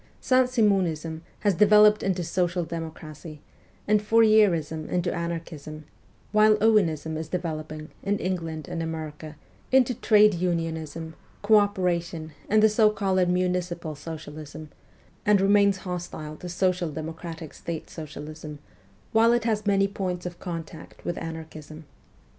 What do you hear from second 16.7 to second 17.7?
democratic